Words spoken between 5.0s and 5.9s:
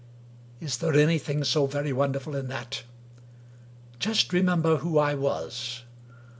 was.